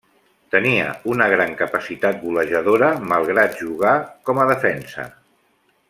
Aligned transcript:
Tenia 0.53 0.85
una 1.15 1.27
gran 1.33 1.53
capacitat 1.59 2.17
golejadora 2.23 2.89
malgrat 3.13 3.61
jugar 3.61 3.95
com 4.31 4.43
a 4.43 4.49
defensa. 4.55 5.07